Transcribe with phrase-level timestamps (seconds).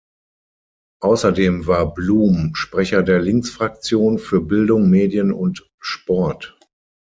[1.03, 6.57] Außerdem war Bluhm Sprecher der Linksfraktion für Bildung, Medien und Sport.